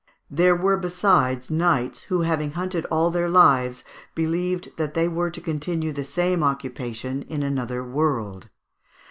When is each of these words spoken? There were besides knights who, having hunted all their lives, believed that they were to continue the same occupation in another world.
There 0.31 0.55
were 0.55 0.77
besides 0.77 1.51
knights 1.51 2.05
who, 2.05 2.21
having 2.21 2.53
hunted 2.53 2.85
all 2.89 3.11
their 3.11 3.29
lives, 3.29 3.83
believed 4.15 4.75
that 4.77 4.95
they 4.95 5.07
were 5.07 5.29
to 5.29 5.39
continue 5.39 5.91
the 5.93 6.03
same 6.03 6.41
occupation 6.41 7.21
in 7.29 7.43
another 7.43 7.83
world. 7.83 8.49